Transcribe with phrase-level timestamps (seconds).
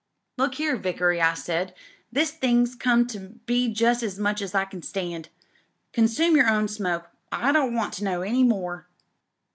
[0.39, 1.75] "'Look here, Vickery,' I said,
[2.11, 5.29] 'this thing's come to be just as much as I can stand.
[5.93, 7.11] Consume your own smoke.
[7.31, 8.87] I don't want to know any more.'